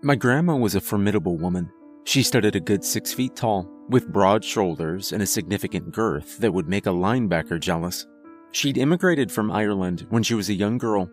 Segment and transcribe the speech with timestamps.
[0.00, 1.72] My grandma was a formidable woman.
[2.04, 6.38] She stood at a good six feet tall, with broad shoulders and a significant girth
[6.38, 8.06] that would make a linebacker jealous.
[8.52, 11.10] She'd immigrated from Ireland when she was a young girl,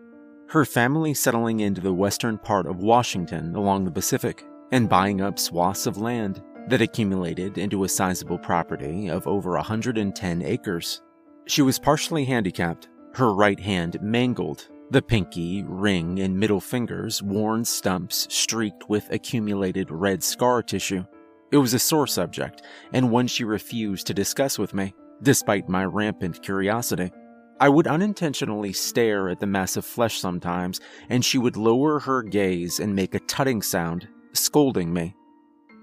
[0.50, 5.40] her family settling into the western part of Washington along the Pacific and buying up
[5.40, 11.02] swaths of land that accumulated into a sizable property of over 110 acres.
[11.46, 17.64] She was partially handicapped, her right hand mangled, the pinky, ring, and middle fingers worn
[17.64, 21.04] stumps streaked with accumulated red scar tissue.
[21.50, 22.62] It was a sore subject,
[22.92, 27.10] and one she refused to discuss with me, despite my rampant curiosity.
[27.58, 32.22] I would unintentionally stare at the mass of flesh sometimes, and she would lower her
[32.22, 35.14] gaze and make a tutting sound, scolding me.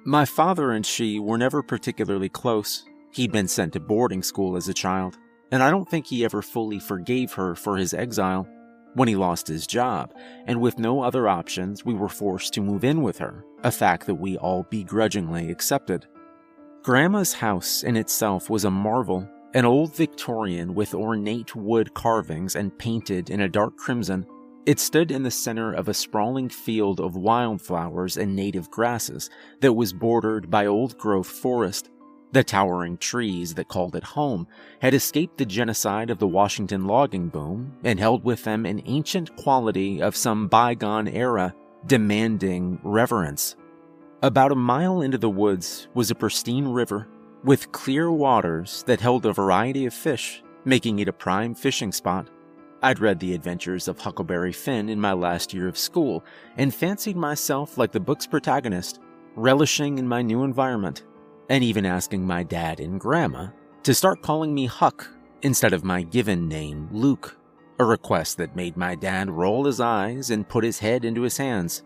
[0.05, 2.85] My father and she were never particularly close.
[3.11, 5.17] He'd been sent to boarding school as a child,
[5.51, 8.47] and I don't think he ever fully forgave her for his exile.
[8.95, 10.13] When he lost his job,
[10.45, 14.05] and with no other options, we were forced to move in with her, a fact
[14.05, 16.05] that we all begrudgingly accepted.
[16.83, 22.77] Grandma's house in itself was a marvel, an old Victorian with ornate wood carvings and
[22.77, 24.27] painted in a dark crimson.
[24.65, 29.29] It stood in the center of a sprawling field of wildflowers and native grasses
[29.61, 31.89] that was bordered by old growth forest.
[32.33, 34.47] The towering trees that called it home
[34.81, 39.35] had escaped the genocide of the Washington logging boom and held with them an ancient
[39.35, 41.53] quality of some bygone era
[41.85, 43.55] demanding reverence.
[44.23, 47.07] About a mile into the woods was a pristine river
[47.43, 52.31] with clear waters that held a variety of fish, making it a prime fishing spot.
[52.81, 56.23] I'd read the adventures of Huckleberry Finn in my last year of school
[56.57, 59.01] and fancied myself like the book's protagonist,
[59.35, 61.03] relishing in my new environment,
[61.49, 63.47] and even asking my dad and grandma
[63.83, 65.07] to start calling me Huck
[65.41, 67.37] instead of my given name, Luke,
[67.79, 71.37] a request that made my dad roll his eyes and put his head into his
[71.37, 71.83] hands.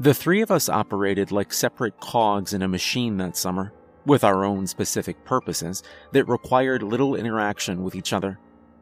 [0.00, 3.72] The three of us operated like separate cogs in a machine that summer,
[4.06, 5.82] with our own specific purposes
[6.12, 8.38] that required little interaction with each other.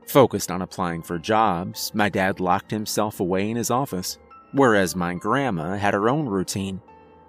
[0.06, 4.18] Focused on applying for jobs, my dad locked himself away in his office,
[4.52, 6.80] whereas my grandma had her own routine.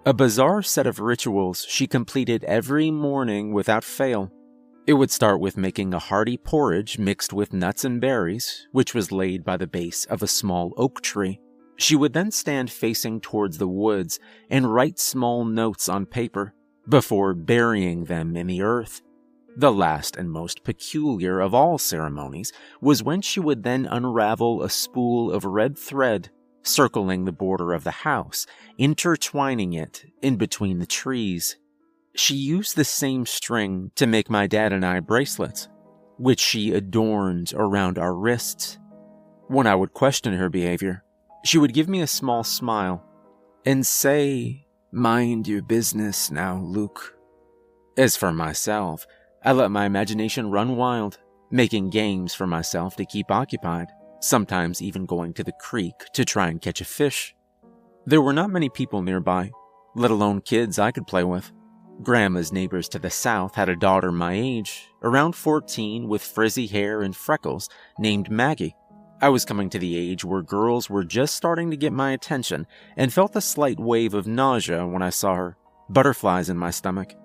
[0.07, 4.31] A bizarre set of rituals she completed every morning without fail.
[4.87, 9.11] It would start with making a hearty porridge mixed with nuts and berries, which was
[9.11, 11.41] laid by the base of a small oak tree.
[11.75, 14.17] She would then stand facing towards the woods
[14.49, 16.53] and write small notes on paper,
[16.87, 19.01] before burying them in the earth.
[19.57, 24.69] The last and most peculiar of all ceremonies was when she would then unravel a
[24.69, 26.29] spool of red thread
[26.67, 28.45] circling the border of the house,
[28.77, 31.57] intertwining it in between the trees.
[32.15, 35.69] She used the same string to make my dad and I bracelets,
[36.17, 38.77] which she adorned around our wrists.
[39.47, 41.03] When I would question her behavior,
[41.45, 43.03] she would give me a small smile
[43.65, 47.13] and say Mind your business now, Luke.
[47.97, 49.05] As for myself,
[49.43, 51.19] I let my imagination run wild,
[51.51, 53.89] making games for myself to keep occupied,
[54.19, 57.35] sometimes even going to the creek to try and catch a fish.
[58.05, 59.51] There were not many people nearby,
[59.95, 61.51] let alone kids I could play with.
[62.03, 67.01] Grandma's neighbors to the south had a daughter my age, around 14 with frizzy hair
[67.01, 68.75] and freckles, named Maggie.
[69.19, 72.67] I was coming to the age where girls were just starting to get my attention
[72.95, 75.57] and felt a slight wave of nausea when I saw her,
[75.89, 77.15] butterflies in my stomach.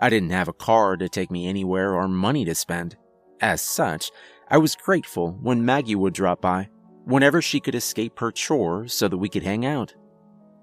[0.00, 2.96] I didn't have a car to take me anywhere or money to spend.
[3.40, 4.10] As such,
[4.52, 6.68] I was grateful when Maggie would drop by,
[7.06, 9.94] whenever she could escape her chores so that we could hang out.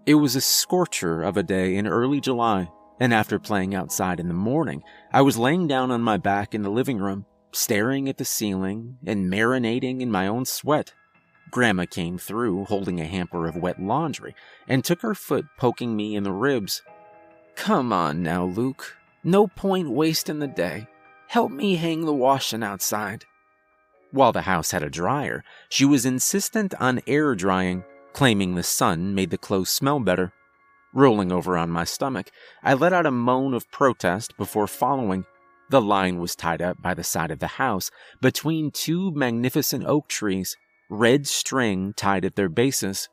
[0.06, 2.70] It was a scorcher of a day in early July,
[3.00, 6.62] and after playing outside in the morning, I was laying down on my back in
[6.62, 10.94] the living room staring at the ceiling and marinating in my own sweat.
[11.50, 14.36] Grandma came through holding a hamper of wet laundry
[14.68, 16.84] and took her foot poking me in the ribs.
[17.56, 18.98] Come on now, Luke.
[19.24, 20.88] No point wasting the day.
[21.28, 23.26] Help me hang the washing outside.
[24.12, 27.84] While the house had a dryer, she was insistent on air drying,
[28.14, 30.34] claiming the sun made the clothes smell better.
[30.94, 32.32] Rolling over on my stomach,
[32.64, 35.26] I let out a moan of protest before following.
[35.70, 40.08] The line was tied up by the side of the house between two magnificent oak
[40.08, 40.58] trees,
[40.90, 43.08] red string tied at their bases.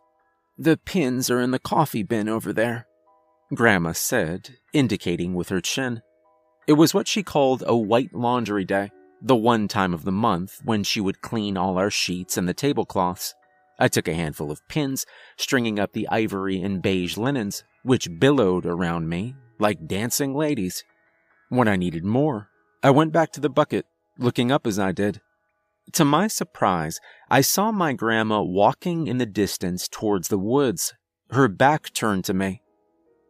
[0.56, 2.86] The pins are in the coffee bin over there,
[3.54, 6.00] Grandma said, indicating with her chin.
[6.66, 8.90] It was what she called a white laundry day,
[9.20, 12.54] the one time of the month when she would clean all our sheets and the
[12.54, 13.34] tablecloths.
[13.78, 15.04] I took a handful of pins,
[15.36, 20.84] stringing up the ivory and beige linens, which billowed around me like dancing ladies.
[21.48, 22.48] When I needed more,
[22.82, 23.86] I went back to the bucket,
[24.18, 25.20] looking up as I did.
[25.92, 30.94] To my surprise, I saw my grandma walking in the distance towards the woods,
[31.30, 32.62] her back turned to me.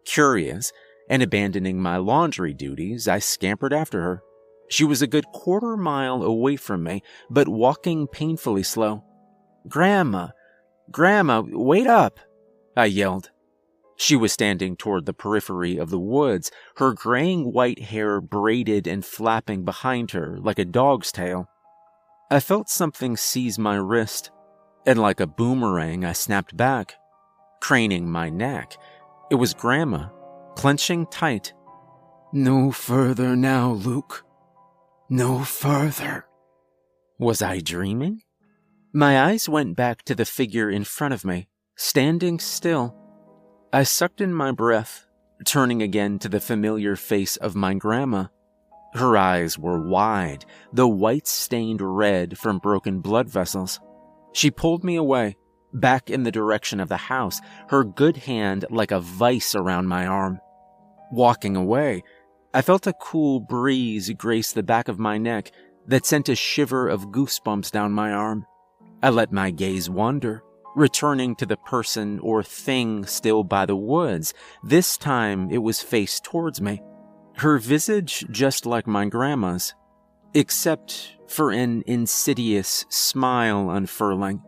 [0.04, 0.72] Curious,
[1.08, 4.22] and abandoning my laundry duties, I scampered after her.
[4.68, 9.04] She was a good quarter mile away from me, but walking painfully slow.
[9.68, 10.28] Grandma,
[10.90, 12.20] Grandma, wait up!
[12.76, 13.30] I yelled.
[13.96, 19.04] She was standing toward the periphery of the woods, her graying white hair braided and
[19.04, 21.48] flapping behind her like a dog's tail.
[22.30, 24.30] I felt something seize my wrist,
[24.84, 26.94] and like a boomerang, I snapped back,
[27.60, 28.76] craning my neck.
[29.30, 30.08] It was Grandma,
[30.56, 31.54] clenching tight.
[32.32, 34.25] No further now, Luke.
[35.08, 36.26] No further.
[37.16, 38.22] Was I dreaming?
[38.92, 42.96] My eyes went back to the figure in front of me, standing still.
[43.72, 45.06] I sucked in my breath,
[45.44, 48.26] turning again to the familiar face of my grandma.
[48.94, 53.78] Her eyes were wide, the whites stained red from broken blood vessels.
[54.32, 55.36] She pulled me away,
[55.72, 60.04] back in the direction of the house, her good hand like a vice around my
[60.04, 60.40] arm.
[61.12, 62.02] Walking away,
[62.56, 65.52] I felt a cool breeze grace the back of my neck
[65.88, 68.46] that sent a shiver of goosebumps down my arm.
[69.02, 70.42] I let my gaze wander,
[70.74, 74.32] returning to the person or thing still by the woods.
[74.64, 76.80] This time it was faced towards me.
[77.34, 79.74] Her visage just like my grandma's,
[80.32, 84.42] except for an insidious smile unfurling.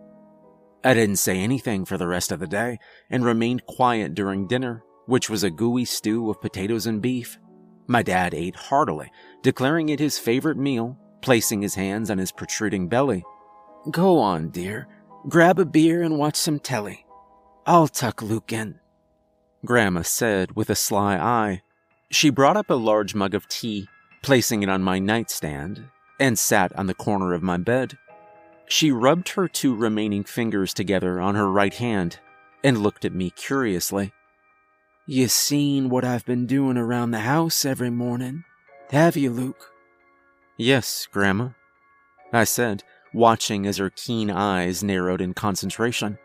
[0.82, 2.78] I didn't say anything for the rest of the day
[3.10, 7.38] and remained quiet during dinner, which was a gooey stew of potatoes and beef.
[7.88, 9.10] My dad ate heartily,
[9.42, 13.24] declaring it his favorite meal, placing his hands on his protruding belly.
[13.90, 14.86] Go on, dear.
[15.28, 17.06] Grab a beer and watch some telly.
[17.66, 18.78] I'll tuck Luke in.
[19.64, 21.62] Grandma said with a sly eye.
[22.10, 23.88] She brought up a large mug of tea,
[24.22, 25.84] placing it on my nightstand,
[26.20, 27.96] and sat on the corner of my bed.
[28.66, 32.18] She rubbed her two remaining fingers together on her right hand
[32.62, 34.12] and looked at me curiously.
[35.10, 38.44] You seen what I've been doing around the house every morning,
[38.90, 39.72] have you, Luke?
[40.58, 41.52] Yes, Grandma,
[42.30, 42.84] I said,
[43.14, 46.18] watching as her keen eyes narrowed in concentration.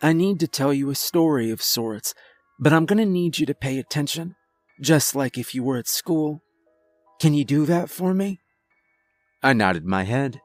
[0.00, 2.14] I need to tell you a story of sorts,
[2.58, 4.34] but I'm gonna need you to pay attention,
[4.80, 6.40] just like if you were at school.
[7.20, 8.40] Can you do that for me?
[9.42, 10.40] I nodded my head.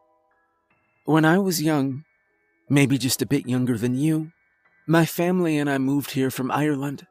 [1.05, 2.03] When I was young,
[2.67, 4.33] maybe just a bit younger than you,
[4.85, 7.07] my family and I moved here from Ireland.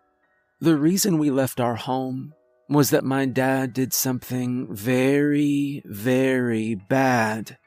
[0.65, 2.33] The reason we left our home
[2.71, 7.59] was that my dad did something very, very bad.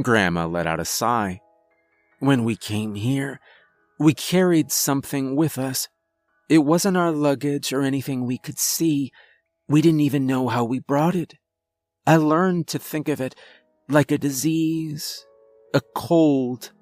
[0.00, 1.42] Grandma let out a sigh.
[2.18, 3.38] When we came here,
[3.98, 5.88] we carried something with us.
[6.48, 9.12] It wasn't our luggage or anything we could see.
[9.68, 11.34] We didn't even know how we brought it.
[12.06, 13.34] I learned to think of it
[13.90, 15.26] like a disease
[15.74, 16.72] a cold,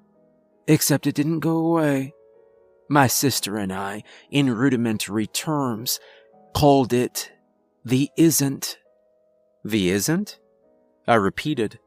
[0.65, 2.14] except it didn't go away.
[2.89, 5.99] My sister and I, in rudimentary terms,
[6.53, 7.31] called it
[7.83, 8.77] the isn't.
[9.63, 10.39] The isn't?
[11.07, 11.79] I repeated.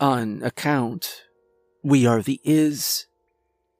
[0.00, 1.22] On account,
[1.82, 3.06] we are the is,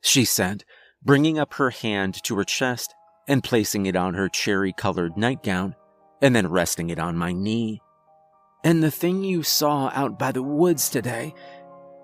[0.00, 0.64] she said,
[1.04, 2.94] bringing up her hand to her chest
[3.26, 5.74] and placing it on her cherry colored nightgown,
[6.20, 7.80] and then resting it on my knee.
[8.62, 11.34] And the thing you saw out by the woods today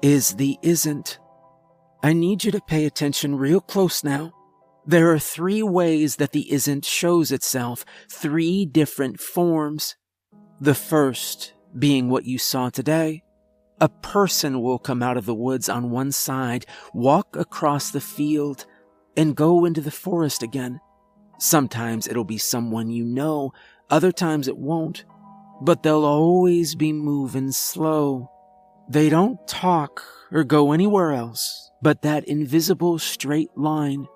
[0.03, 1.19] is the isn't.
[2.03, 4.33] I need you to pay attention real close now.
[4.87, 9.97] There are three ways that the isn't shows itself, three different forms.
[10.63, 13.23] The first being what you saw today.
[13.83, 18.65] A person will come out of the woods on one side, walk across the field,
[19.15, 20.81] and go into the forest again.
[21.39, 23.53] Sometimes it'll be someone you know,
[23.91, 25.05] other times it won't,
[25.61, 28.31] but they'll always be moving slow.
[28.89, 34.07] They don't talk or go anywhere else but that invisible straight line.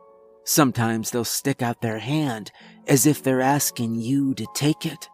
[0.45, 2.51] Sometimes they'll stick out their hand
[2.87, 5.09] as if they're asking you to take it.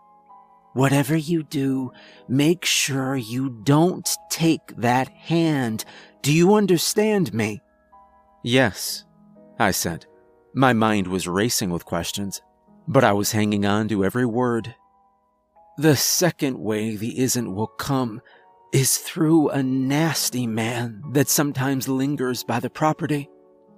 [0.72, 1.90] Whatever you do,
[2.28, 5.84] make sure you don't take that hand.
[6.22, 7.60] Do you understand me?
[8.42, 9.04] Yes,
[9.58, 10.06] I said.
[10.54, 12.40] My mind was racing with questions,
[12.88, 14.74] but I was hanging on to every word.
[15.76, 18.20] The second way the isn't will come
[18.72, 23.28] is through a nasty man that sometimes lingers by the property.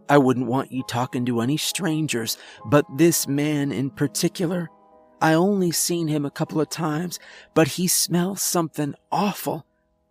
[0.08, 4.68] I wouldn't want you talking to any strangers, but this man in particular.
[5.22, 7.18] I only seen him a couple of times,
[7.54, 9.64] but he smells something awful,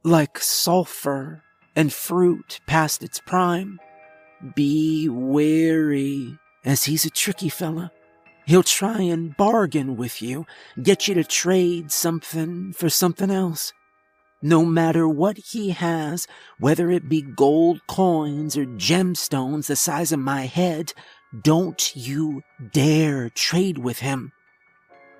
[0.04, 1.44] like sulfur
[1.76, 3.80] and fruit past its prime.
[4.56, 7.92] Be wary, as he's a tricky fella.
[8.48, 10.48] He'll try and bargain with you,
[10.82, 13.74] get you to trade something for something else.
[14.42, 16.28] No matter what he has,
[16.60, 20.94] whether it be gold coins or gemstones the size of my head,
[21.44, 24.34] Don't you dare trade with him.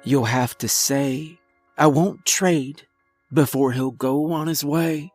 [0.04, 1.40] You'll have to say,
[1.78, 2.88] I won't trade
[3.32, 5.12] before he'll go on his way.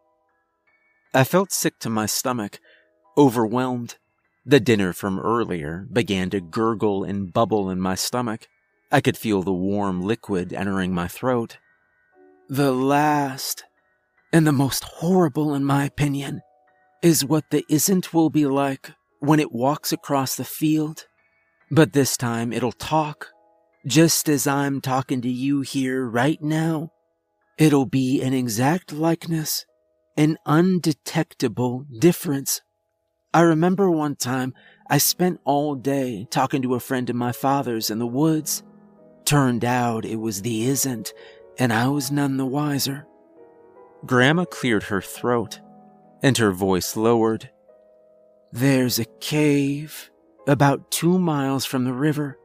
[1.12, 2.60] I felt sick to my stomach,
[3.18, 3.96] overwhelmed.
[4.44, 8.48] The dinner from earlier began to gurgle and bubble in my stomach.
[8.92, 11.58] I could feel the warm liquid entering my throat.
[12.48, 13.64] The last,
[14.32, 16.40] and the most horrible, in my opinion,
[17.02, 21.06] is what the isn't will be like when it walks across the field.
[21.70, 23.28] But this time it'll talk,
[23.86, 26.92] just as I'm talking to you here right now.
[27.58, 29.64] It'll be an exact likeness,
[30.16, 32.60] an undetectable difference.
[33.32, 34.54] I remember one time
[34.88, 38.62] I spent all day talking to a friend of my father's in the woods.
[39.24, 41.12] Turned out it was the isn't,
[41.58, 43.06] and I was none the wiser.
[44.04, 45.60] Grandma cleared her throat,
[46.22, 47.50] and her voice lowered.
[48.52, 50.10] There's a cave
[50.46, 52.38] about two miles from the river.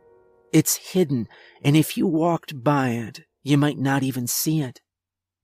[0.52, 1.28] It's hidden,
[1.64, 4.82] and if you walked by it, you might not even see it.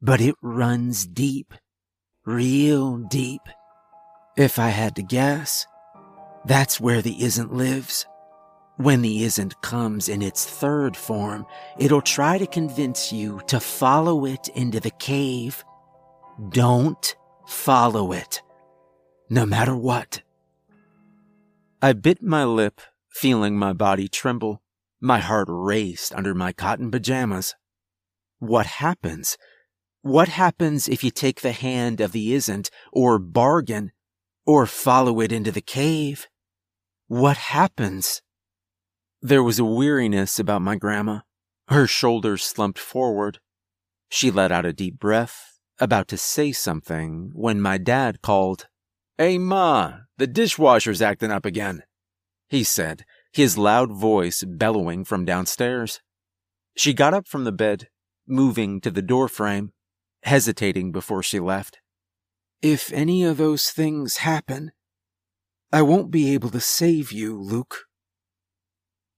[0.02, 1.54] But it runs deep,
[2.26, 3.42] real deep.
[4.36, 5.66] If I had to guess,
[6.46, 8.06] that's where the isn't lives.
[8.78, 11.46] When the isn't comes in its third form,
[11.80, 15.64] it'll try to convince you to follow it into the cave.
[16.50, 17.16] Don't
[17.48, 18.44] follow it,
[19.30, 20.22] no matter what.
[21.82, 22.80] I bit my lip,
[23.10, 24.62] feeling my body tremble.
[25.02, 27.56] My heart raced under my cotton pajamas.
[28.38, 29.38] What happens?
[30.02, 33.92] What happens if you take the hand of the isn't, or bargain,
[34.46, 36.28] or follow it into the cave?
[37.08, 38.22] What happens?
[39.22, 41.22] There was a weariness about my grandma.
[41.68, 43.40] Her shoulders slumped forward.
[44.10, 48.68] She let out a deep breath, about to say something, when my dad called.
[49.18, 51.84] Hey, Ma, the dishwasher's acting up again,
[52.50, 56.02] he said, his loud voice bellowing from downstairs.
[56.76, 57.90] She got up from the bed,
[58.28, 59.72] moving to the doorframe,
[60.24, 61.80] hesitating before she left.
[62.62, 64.72] If any of those things happen,
[65.72, 67.86] I won't be able to save you, Luke.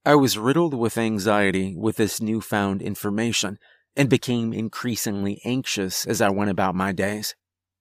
[0.05, 3.59] I was riddled with anxiety with this newfound information
[3.95, 7.35] and became increasingly anxious as I went about my days,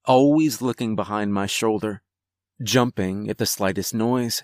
[0.04, 2.02] always looking behind my shoulder,
[2.62, 4.42] jumping at the slightest noise.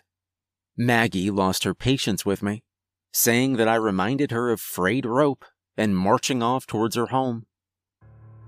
[0.77, 2.63] Maggie lost her patience with me,
[3.13, 5.45] saying that I reminded her of frayed rope
[5.77, 7.47] and marching off towards her home.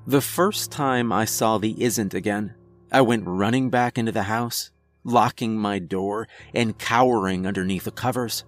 [0.06, 2.54] The first time I saw the isn't again,
[2.92, 4.70] I went running back into the house,
[5.02, 8.44] locking my door and cowering underneath the covers.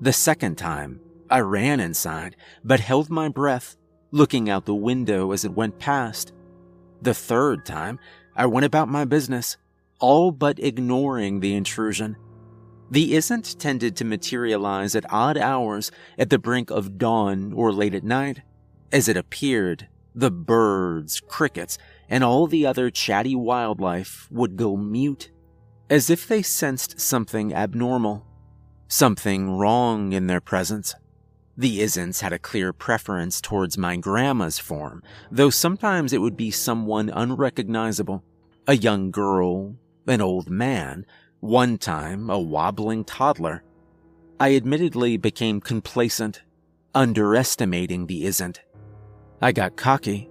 [0.00, 1.00] The second time,
[1.30, 3.76] I ran inside, but held my breath,
[4.10, 6.32] looking out the window as it went past.
[7.02, 7.98] The third time,
[8.34, 9.56] I went about my business,
[10.00, 12.16] all but ignoring the intrusion.
[12.90, 17.94] The isn't tended to materialize at odd hours at the brink of dawn or late
[17.94, 18.42] at night.
[18.90, 21.76] As it appeared, the birds, crickets,
[22.08, 25.30] and all the other chatty wildlife would go mute,
[25.90, 28.24] as if they sensed something abnormal
[28.88, 30.94] something wrong in their presence.
[31.58, 36.52] The Isnts had a clear preference towards my grandma's form, though sometimes it would be
[36.52, 38.22] someone unrecognizable.
[38.68, 39.74] A young girl,
[40.06, 41.04] an old man,
[41.40, 43.64] one time a wobbling toddler.
[44.38, 46.42] I admittedly became complacent,
[46.94, 48.62] underestimating the Isn't.
[49.42, 50.30] I got cocky.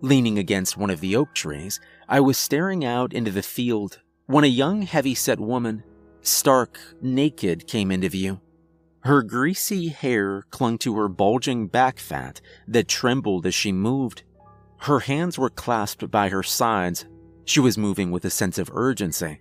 [0.00, 4.44] Leaning against one of the oak trees, I was staring out into the field when
[4.44, 5.84] a young heavy-set woman
[6.22, 8.40] stark naked came into view.
[9.06, 14.24] Her greasy hair clung to her bulging back fat that trembled as she moved.
[14.78, 17.06] Her hands were clasped by her sides.
[17.44, 19.38] She was moving with a sense of urgency.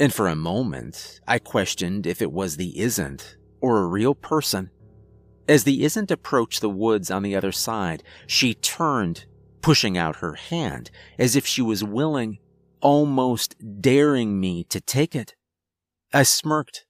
[0.00, 4.70] And for a moment, I questioned if it was the isn't or a real person.
[5.46, 9.26] As the isn't approached the woods on the other side, she turned,
[9.60, 10.90] pushing out her hand
[11.20, 12.38] as if she was willing,
[12.80, 15.36] almost daring me to take it.
[16.12, 16.84] I smirked,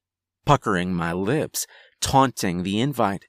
[0.46, 1.66] puckering my lips,
[2.04, 3.24] taunting the invite.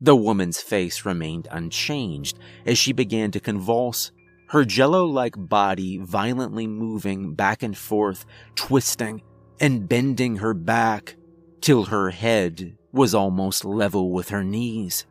[0.00, 4.12] The woman's face remained unchanged as she began to convulse,
[4.50, 9.20] her jello like body violently moving back and forth, twisting
[9.58, 11.16] and bending her back
[11.60, 15.06] till her head was almost level with her knees.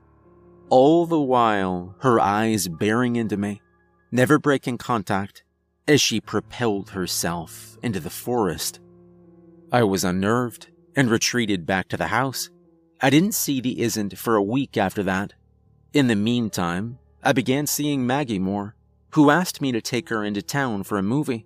[0.70, 3.62] All the while, her eyes bearing into me,
[4.14, 5.44] never breaking contact,
[5.90, 8.80] as she propelled herself into the forest.
[9.74, 12.50] I was unnerved and retreated back to the house.
[13.04, 15.34] I didn't see the isn't for a week after that.
[15.92, 18.78] In the meantime, I began seeing Maggie more,
[19.10, 21.46] who asked me to take her into town for a movie.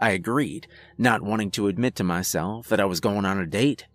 [0.00, 0.66] I agreed,
[0.98, 3.86] not wanting to admit to myself that I was going on a date.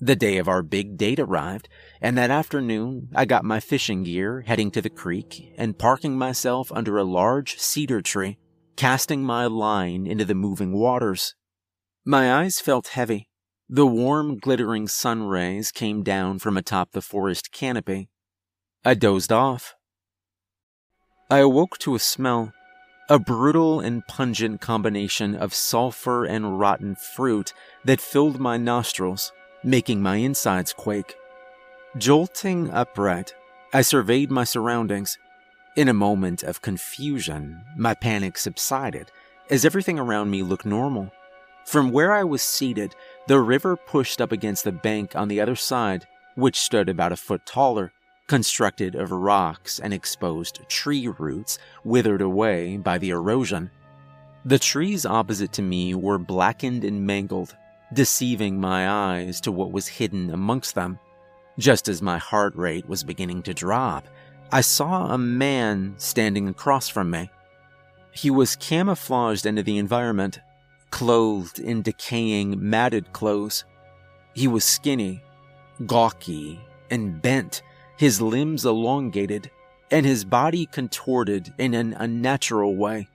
[0.00, 1.68] The day of our big date arrived,
[2.00, 6.72] and that afternoon I got my fishing gear, heading to the creek, and parking myself
[6.72, 8.38] under a large cedar tree,
[8.74, 11.36] casting my line into the moving waters.
[12.04, 13.29] My eyes felt heavy.
[13.72, 18.08] The warm, glittering sun rays came down from atop the forest canopy.
[18.84, 19.76] I dozed off.
[21.30, 22.52] I awoke to a smell,
[23.08, 27.52] a brutal and pungent combination of sulfur and rotten fruit
[27.84, 29.30] that filled my nostrils
[29.62, 31.14] making my insides quake.
[31.96, 33.36] Jolting upright,
[33.72, 35.16] I surveyed my surroundings.
[35.76, 39.12] In a moment of confusion, my panic subsided
[39.48, 41.12] as everything around me looked normal.
[41.66, 42.94] From where I was seated,
[43.28, 47.16] the river pushed up against the bank on the other side, which stood about a
[47.16, 47.92] foot taller,
[48.26, 53.70] constructed of rocks and exposed tree roots withered away by the erosion.
[54.44, 57.54] The trees opposite to me were blackened and mangled,
[57.92, 60.98] deceiving my eyes to what was hidden amongst them.
[61.58, 64.06] Just as my heart rate was beginning to drop,
[64.52, 67.30] I saw a man standing across from me.
[68.12, 70.40] He was camouflaged into the environment,
[70.90, 73.64] clothed in decaying, matted clothes.
[74.34, 75.22] He was skinny,
[75.86, 77.62] gawky, and bent,
[77.96, 79.50] his limbs elongated,
[79.90, 83.08] and his body contorted in an unnatural way.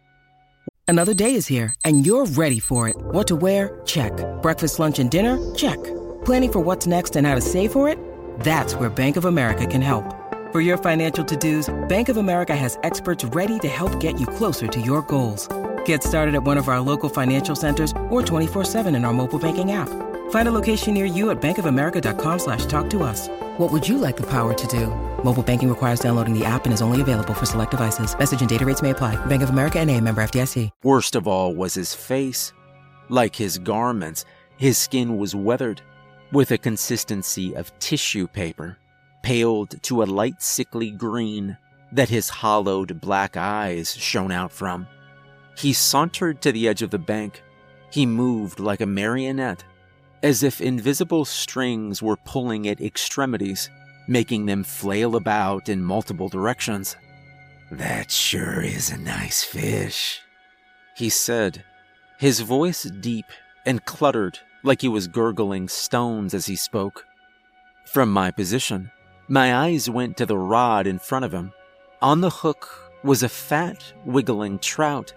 [0.88, 2.96] Another day is here, and you're ready for it.
[2.98, 3.82] What to wear?
[3.86, 4.13] Check.
[4.41, 5.38] Breakfast, lunch, and dinner?
[5.55, 5.84] Check.
[6.25, 7.98] Planning for what's next and how to save for it?
[8.41, 10.03] That's where Bank of America can help.
[10.51, 14.67] For your financial to-dos, Bank of America has experts ready to help get you closer
[14.67, 15.50] to your goals.
[15.86, 19.72] Get started at one of our local financial centers or 24-7 in our mobile banking
[19.72, 19.89] app.
[20.30, 23.27] Find a location near you at bankofamerica.com slash talk to us.
[23.58, 24.88] What would you like the power to do?
[25.24, 28.18] Mobile banking requires downloading the app and is only available for select devices.
[28.18, 29.24] Message and data rates may apply.
[29.25, 30.70] Bank of America and a member FDIC.
[30.84, 32.54] Worst of all was his face.
[33.10, 34.25] Like his garments,
[34.58, 35.82] his skin was weathered
[36.32, 38.77] with a consistency of tissue paper,
[39.24, 41.58] paled to a light sickly green
[41.91, 44.88] that his hollowed black eyes shone out from.
[45.58, 47.41] He sauntered to the edge of the bank.
[47.89, 49.63] He moved like a marionette
[50.24, 53.70] as if invisible strings were pulling at extremities,
[54.08, 56.98] making them flail about in multiple directions.
[57.72, 60.22] That sure is a nice fish,
[60.96, 61.63] he said,
[62.18, 63.26] his voice deep
[63.65, 67.06] and cluttered like he was gurgling stones as he spoke.
[67.86, 68.91] From my position,
[69.28, 71.54] my eyes went to the rod in front of him.
[72.02, 75.13] On the hook was a fat, wiggling trout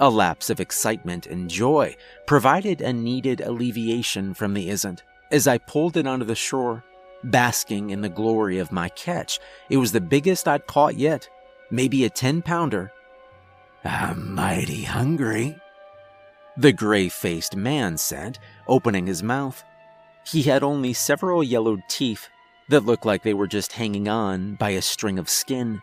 [0.00, 1.94] a lapse of excitement and joy
[2.26, 6.82] provided a needed alleviation from the isn't as I pulled it onto the shore,
[7.22, 9.38] basking in the glory of my catch.
[9.68, 11.28] It was the biggest I'd caught yet,
[11.70, 12.90] maybe a 10 pounder.
[13.84, 15.56] I'm mighty hungry,
[16.56, 19.62] the gray faced man said, opening his mouth.
[20.26, 22.28] He had only several yellowed teeth
[22.68, 25.80] that looked like they were just hanging on by a string of skin.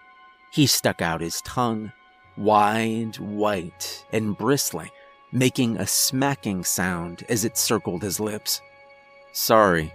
[0.52, 1.92] He stuck out his tongue,
[2.38, 4.90] wide, white, and bristling,
[5.32, 8.62] making a smacking sound as it circled his lips.
[9.34, 9.94] Sorry,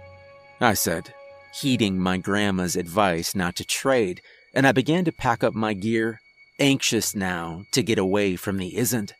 [0.61, 1.13] I said,
[1.59, 4.21] heeding my grandma's advice not to trade,
[4.53, 6.19] and I began to pack up my gear,
[6.59, 9.13] anxious now to get away from the isn't.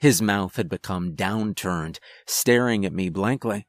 [0.00, 3.66] His mouth had become downturned, staring at me blankly.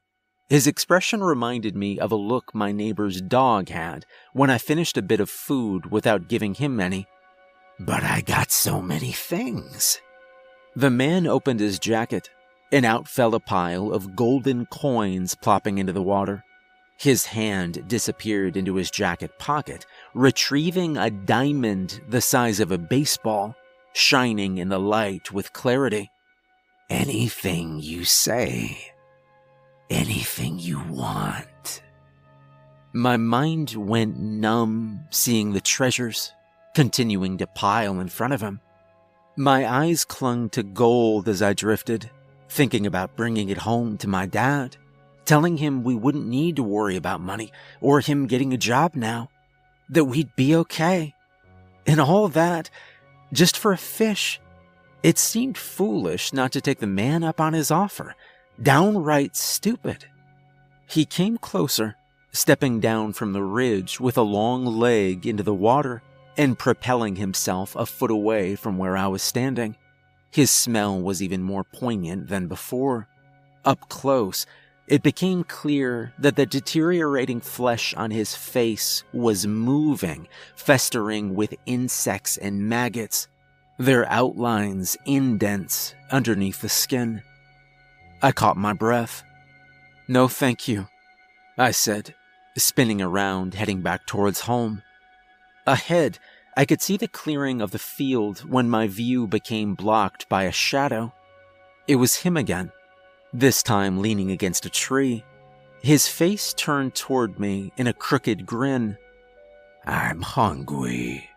[0.48, 5.02] His expression reminded me of a look my neighbor's dog had when I finished a
[5.02, 7.06] bit of food without giving him any
[7.80, 10.00] but I got so many things.
[10.74, 12.30] The man opened his jacket,
[12.70, 16.44] and out fell a pile of golden coins plopping into the water.
[16.98, 23.54] His hand disappeared into his jacket pocket, retrieving a diamond the size of a baseball,
[23.92, 26.10] shining in the light with clarity.
[26.90, 28.92] Anything you say,
[29.90, 31.82] anything you want.
[32.92, 36.32] My mind went numb seeing the treasures
[36.78, 38.60] continuing to pile in front of him.
[39.34, 42.08] My eyes clung to gold as I drifted,
[42.48, 44.76] thinking about bringing it home to my dad,
[45.24, 49.28] telling him we wouldn't need to worry about money or him getting a job now,
[49.88, 51.16] that we'd be okay.
[51.84, 52.70] And all that
[53.32, 54.40] just for a fish.
[55.02, 58.14] It seemed foolish not to take the man up on his offer,
[58.62, 60.04] downright stupid.
[60.88, 61.96] He came closer,
[62.30, 66.04] stepping down from the ridge with a long leg into the water
[66.38, 69.76] and propelling himself a foot away from where I was standing.
[70.30, 73.08] His smell was even more poignant than before.
[73.64, 74.46] Up close,
[74.86, 82.36] it became clear that the deteriorating flesh on his face was moving, festering with insects
[82.36, 83.26] and maggots,
[83.78, 87.22] their outlines indents underneath the skin.
[88.22, 89.24] I caught my breath.
[90.06, 90.88] No, thank you.
[91.58, 92.14] I said,
[92.56, 94.82] spinning around, heading back towards home.
[95.68, 96.18] Ahead,
[96.56, 100.50] I could see the clearing of the field when my view became blocked by a
[100.50, 101.12] shadow.
[101.86, 102.72] It was him again,
[103.34, 105.24] this time leaning against a tree.
[105.82, 108.96] His face turned toward me in a crooked grin.
[109.84, 111.28] I'm hungry.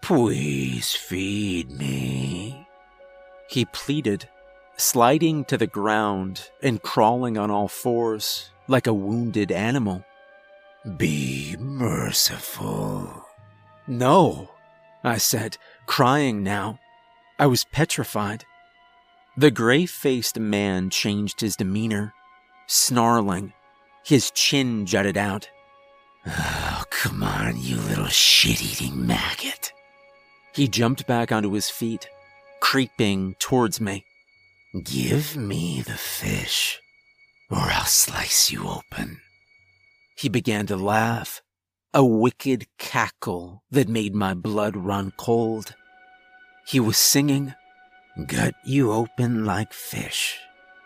[0.00, 2.66] Please feed me.
[3.50, 4.30] He pleaded,
[4.78, 10.06] sliding to the ground and crawling on all fours like a wounded animal.
[10.96, 13.21] Be merciful.
[13.98, 14.48] No,
[15.04, 16.78] I said, crying now.
[17.38, 18.46] I was petrified.
[19.36, 22.14] The gray faced man changed his demeanor,
[22.66, 23.52] snarling.
[24.02, 25.50] His chin jutted out.
[26.26, 29.72] Oh, come on, you little shit eating maggot.
[30.54, 32.08] He jumped back onto his feet,
[32.60, 34.06] creeping towards me.
[34.82, 36.80] Give me the fish,
[37.50, 39.20] or I'll slice you open.
[40.16, 41.42] He began to laugh,
[41.94, 45.74] a wicked cackle that made my blood run cold.
[46.66, 47.54] He was singing,
[48.26, 50.38] Gut you open like fish,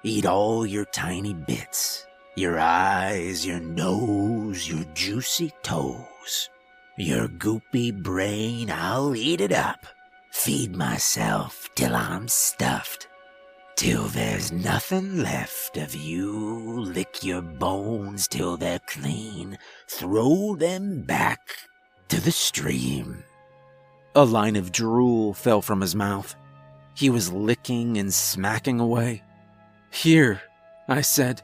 [0.03, 6.51] eat all your tiny bits, your eyes, your nose, your juicy toes,
[6.99, 9.87] your goopy brain, I'll eat it up,
[10.33, 13.07] feed myself till I'm stuffed.
[13.77, 21.41] Till there's nothing left of you, lick your bones till they're clean, throw them back
[22.09, 23.23] to the stream.
[24.15, 26.35] A line of drool fell from his mouth.
[26.95, 29.23] He was licking and smacking away.
[29.91, 30.41] Here,
[30.89, 31.43] I said,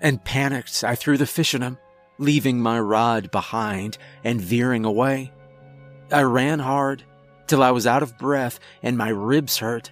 [0.00, 1.78] and panicked, I threw the fish at him,
[2.16, 5.32] leaving my rod behind and veering away.
[6.12, 7.02] I ran hard
[7.48, 9.90] till I was out of breath and my ribs hurt.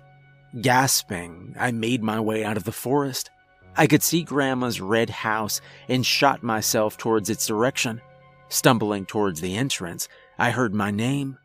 [0.58, 3.30] Gasping, I made my way out of the forest.
[3.76, 8.00] I could see Grandma's red house and shot myself towards its direction.
[8.48, 10.08] Stumbling towards the entrance,
[10.38, 11.38] I heard my name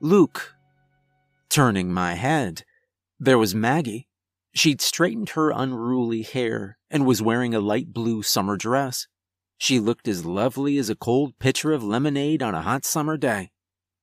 [0.00, 0.54] Luke.
[1.48, 2.64] Turning my head,
[3.18, 4.06] there was Maggie.
[4.52, 9.06] She'd straightened her unruly hair and was wearing a light blue summer dress.
[9.56, 13.50] She looked as lovely as a cold pitcher of lemonade on a hot summer day.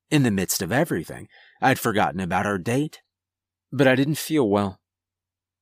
[0.10, 1.28] In the midst of everything,
[1.62, 3.02] I'd forgotten about our date
[3.72, 4.80] but I didn't feel well.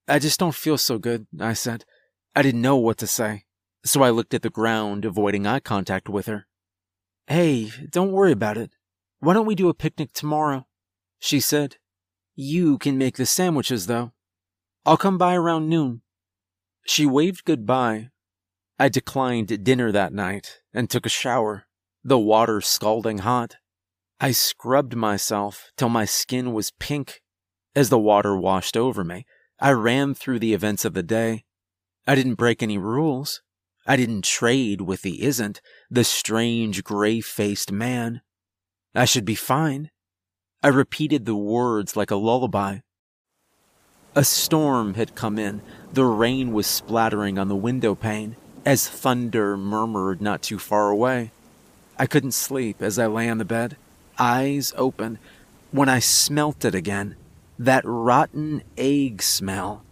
[0.07, 1.83] I just don't feel so good, I said.
[2.35, 3.45] I didn't know what to say,
[3.83, 6.47] so I looked at the ground, avoiding eye contact with her.
[7.27, 8.71] Hey, don't worry about it.
[9.19, 10.67] Why don't we do a picnic tomorrow?
[11.19, 11.77] She said.
[12.35, 14.13] You can make the sandwiches, though.
[14.85, 16.03] I'll come by around noon.
[16.85, 18.09] She waved goodbye.
[18.79, 21.65] I declined dinner that night and took a shower,
[22.03, 23.55] the water scalding hot.
[24.21, 27.21] I scrubbed myself till my skin was pink
[27.77, 29.23] as the water washed over me,
[29.59, 31.45] I ran through the events of the day.
[32.07, 33.43] I didn't break any rules.
[33.85, 38.21] I didn't trade with the isn't, the strange gray faced man.
[38.95, 39.91] I should be fine.
[40.63, 42.79] I repeated the words like a lullaby.
[44.15, 45.61] A storm had come in.
[45.93, 51.29] The rain was splattering on the window pane as thunder murmured not too far away.
[51.99, 53.77] I couldn't sleep as I lay on the bed,
[54.17, 55.19] eyes open,
[55.69, 57.17] when I smelt it again
[57.59, 59.83] that rotten egg smell.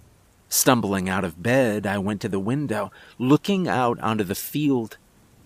[0.49, 4.97] Stumbling out of bed, I went to the window, looking out onto the field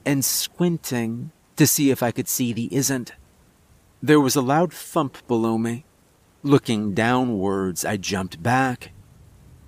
[0.06, 3.14] and squinting to see if I could see the isn't.
[4.02, 5.86] There was a loud thump below me.
[6.42, 8.92] Looking downwards, I jumped back.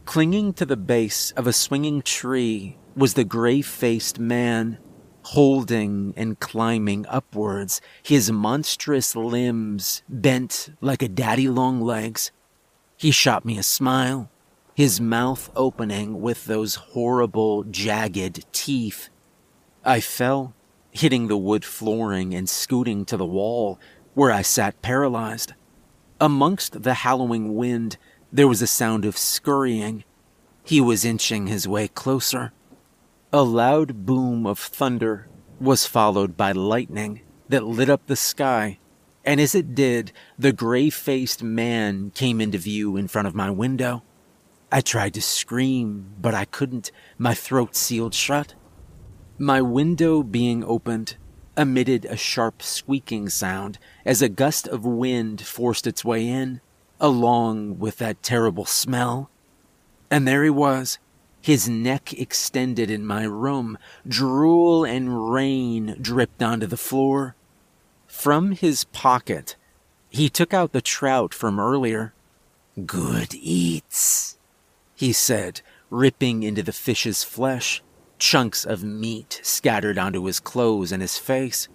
[0.06, 4.78] Clinging to the base of a swinging tree was the gray faced man,
[5.24, 12.32] holding and climbing upwards, his monstrous limbs bent like a daddy long legs.
[13.02, 14.30] He shot me a smile,
[14.76, 19.10] his mouth opening with those horrible, jagged teeth.
[19.84, 20.54] I fell,
[20.92, 23.80] hitting the wood flooring and scooting to the wall,
[24.14, 25.54] where I sat paralyzed.
[26.20, 27.98] Amongst the howling wind,
[28.32, 30.04] there was a sound of scurrying.
[30.64, 32.54] He was inching his way closer.
[33.34, 35.28] A loud boom of thunder
[35.60, 38.78] was followed by lightning that lit up the sky
[39.26, 43.50] and as it did, the gray faced man came into view in front of my
[43.50, 44.04] window.
[44.72, 48.54] I tried to scream, but I couldn't, my throat sealed shut.
[49.38, 51.18] My window being opened
[51.58, 56.62] emitted a sharp squeaking sound as a gust of wind forced its way in,
[57.00, 59.30] along with that terrible smell.
[60.10, 61.00] And there he was,
[61.42, 67.36] his neck extended in my room, drool and rain dripped onto the floor.
[68.22, 69.56] From his pocket,
[70.08, 72.14] he took out the trout from earlier.
[72.86, 74.38] Good eats,
[74.94, 77.82] he said, ripping into the fish's flesh,
[78.20, 81.68] chunks of meat scattered onto his clothes and his face.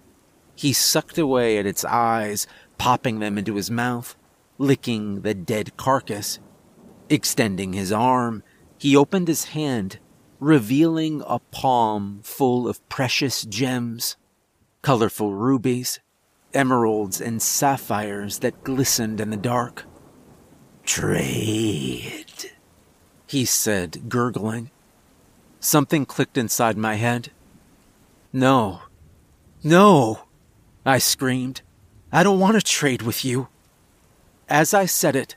[0.55, 4.15] He sucked away at its eyes, popping them into his mouth,
[4.57, 6.39] licking the dead carcass.
[7.09, 8.41] Extending his arm,
[8.77, 9.99] he opened his hand,
[10.39, 14.15] revealing a palm full of precious gems,
[14.81, 15.99] colorful rubies,
[16.57, 19.85] emeralds, and sapphires that glistened in the dark.
[20.83, 22.51] Trade,
[23.27, 24.71] he said, gurgling.
[25.59, 27.29] Something clicked inside my head.
[28.33, 28.81] No.
[29.63, 30.23] No!
[30.85, 31.61] I screamed.
[32.11, 33.49] I don't want to trade with you.
[34.49, 35.35] As I said it,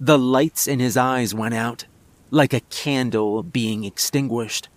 [0.00, 1.86] the lights in his eyes went out,
[2.30, 4.68] like a candle being extinguished.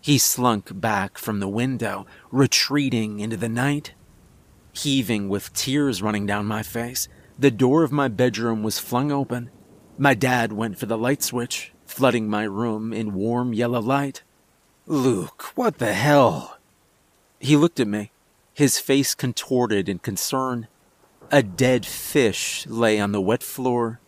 [0.00, 3.92] He slunk back from the window, retreating into the night.
[4.82, 9.50] Heaving with tears running down my face, the door of my bedroom was flung open.
[9.98, 14.22] My dad went for the light switch, flooding my room in warm yellow light.
[14.86, 16.58] Luke, what the hell?
[17.40, 18.12] He looked at me,
[18.54, 20.68] his face contorted in concern.
[21.32, 23.98] A dead fish lay on the wet floor.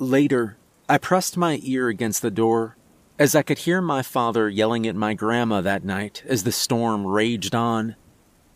[0.00, 0.56] Later,
[0.88, 2.76] I pressed my ear against the door
[3.16, 7.06] as I could hear my father yelling at my grandma that night as the storm
[7.06, 7.94] raged on.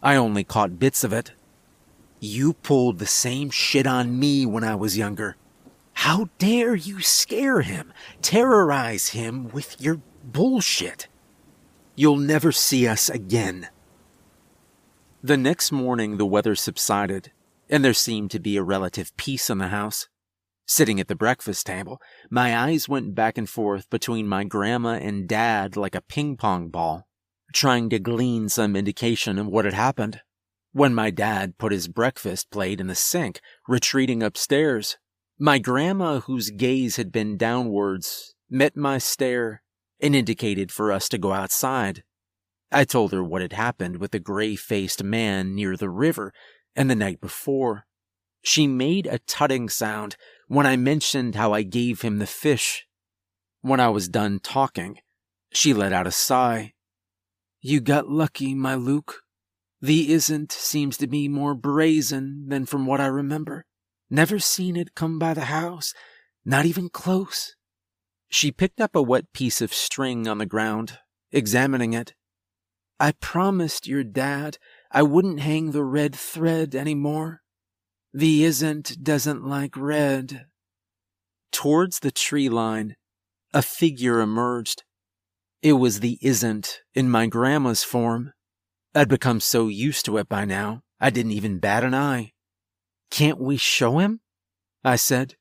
[0.03, 1.33] I only caught bits of it.
[2.21, 5.37] You pulled the same shit on me when I was younger.
[5.93, 11.09] How dare you scare him, terrorize him with your bullshit?
[11.97, 13.69] You'll never see us again.
[15.21, 17.33] The next morning, the weather subsided,
[17.69, 20.09] and there seemed to be a relative peace in the house.
[20.65, 25.27] Sitting at the breakfast table, my eyes went back and forth between my grandma and
[25.27, 27.08] dad like a ping pong ball,
[27.53, 30.21] trying to glean some indication of what had happened.
[30.73, 34.99] When my dad put his breakfast plate in the sink, retreating upstairs,
[35.39, 39.63] my grandma, whose gaze had been downwards, met my stare
[40.01, 42.03] and indicated for us to go outside.
[42.71, 46.33] I told her what had happened with the gray faced man near the river
[46.77, 47.87] and the night before.
[48.43, 50.17] She made a tutting sound
[50.49, 52.87] when I mentioned how I gave him the fish.
[53.61, 54.99] When I was done talking,
[55.53, 56.75] she let out a sigh.
[57.61, 59.23] You got lucky, my Luke.
[59.81, 63.65] The isn't seems to be more brazen than from what I remember.
[64.11, 65.93] Never seen it come by the house,
[66.45, 67.55] not even close.
[68.29, 70.99] She picked up a wet piece of string on the ground,
[71.33, 72.15] examining it.
[73.01, 74.59] I promised your dad
[74.91, 77.43] I wouldn't hang the red thread any more.
[78.13, 80.47] The isn't doesn't like red.
[81.53, 82.97] Towards the tree line,
[83.53, 84.85] a figure emerged.
[85.63, 88.33] It was the isn't in my grandma's form.
[88.95, 92.33] I'd become so used to it by now, I didn't even bat an eye.
[93.11, 94.21] Can't we show him?
[94.85, 95.35] I said.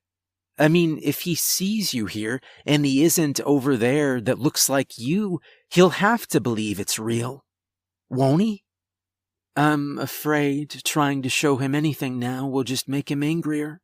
[0.60, 4.98] I mean, if he sees you here and he isn't over there that looks like
[4.98, 7.46] you, he'll have to believe it's real.
[8.10, 8.64] Won't he?
[9.56, 13.82] I'm afraid trying to show him anything now will just make him angrier.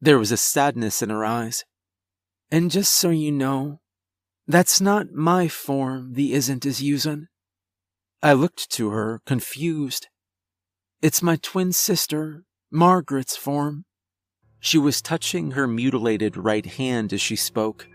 [0.00, 1.64] There was a sadness in her eyes.
[2.50, 3.80] And just so you know,
[4.46, 7.28] that's not my form the isn't is using.
[8.22, 10.08] I looked to her, confused.
[11.02, 13.84] It's my twin sister, Margaret's form.
[14.60, 17.86] She was touching her mutilated right hand as she spoke.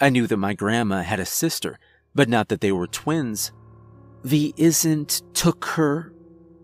[0.00, 1.78] I knew that my grandma had a sister,
[2.14, 3.52] but not that they were twins.
[4.24, 6.12] The isn't took her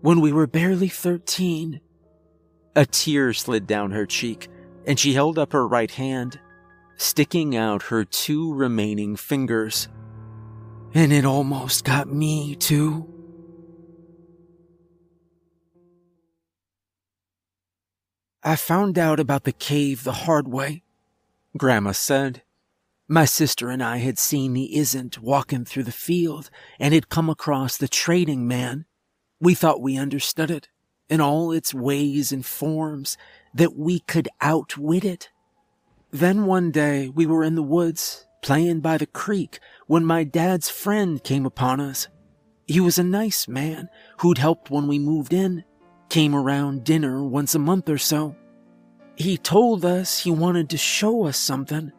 [0.01, 1.79] when we were barely 13.
[2.75, 4.49] A tear slid down her cheek,
[4.85, 6.39] and she held up her right hand,
[6.99, 9.87] sticking out her two remaining fingers.
[10.93, 13.07] And it almost got me, too.
[18.43, 20.83] I found out about the cave the hard way,
[21.57, 22.43] Grandma said.
[23.07, 27.29] My sister and I had seen the Isn't walking through the field and had come
[27.29, 28.85] across the trading man.
[29.39, 30.69] We thought we understood it
[31.09, 33.17] in all its ways and forms,
[33.53, 35.29] that we could outwit it.
[36.11, 40.69] Then one day we were in the woods playing by the creek when my dad's
[40.69, 42.07] friend came upon us.
[42.65, 45.63] He was a nice man who'd helped when we moved in,
[46.09, 48.35] came around dinner once a month or so.
[49.15, 51.91] He told us he wanted to show us something.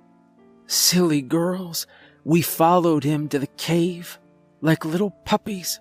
[0.67, 1.87] Silly girls,
[2.25, 4.19] we followed him to the cave
[4.61, 5.81] like little puppies.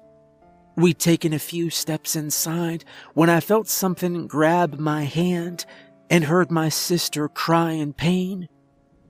[0.76, 5.65] We'd taken a few steps inside when I felt something grab my hand
[6.10, 8.48] and heard my sister cry in pain.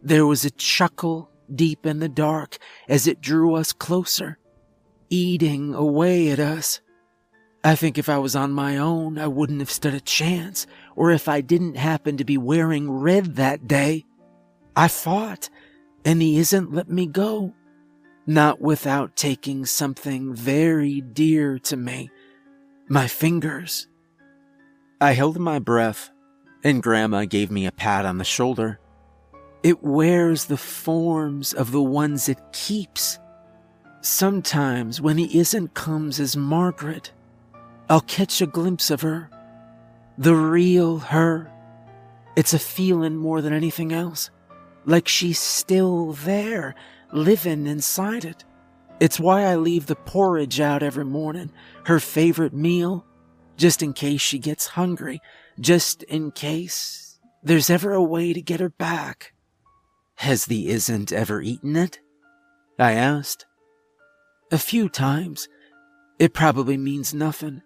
[0.01, 2.57] There was a chuckle deep in the dark
[2.87, 4.37] as it drew us closer,
[5.09, 6.81] eating away at us.
[7.63, 11.11] I think if I was on my own, I wouldn't have stood a chance, or
[11.11, 14.05] if I didn't happen to be wearing red that day.
[14.75, 15.49] I fought,
[16.05, 17.53] and he isn't let me go.
[18.29, 22.11] not without taking something very dear to me
[22.87, 23.87] my fingers.
[25.01, 26.11] I held my breath,
[26.63, 28.79] and Grandma gave me a pat on the shoulder.
[29.63, 33.19] It wears the forms of the ones it keeps.
[34.01, 37.11] Sometimes, when he isn't comes as Margaret,
[37.89, 39.29] I'll catch a glimpse of her.
[40.17, 41.51] The real her.
[42.35, 44.29] It's a feeling more than anything else.
[44.85, 46.75] Like she's still there,
[47.11, 48.45] living inside it.
[48.99, 51.51] It's why I leave the porridge out every morning,
[51.85, 53.05] her favorite meal,
[53.57, 55.21] just in case she gets hungry,
[55.59, 59.33] just in case there's ever a way to get her back.
[60.15, 61.99] Has the isn't ever eaten it?
[62.77, 63.45] I asked.
[64.51, 65.47] A few times.
[66.17, 67.61] It probably means nothing.